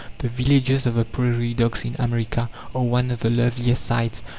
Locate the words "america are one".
1.99-3.11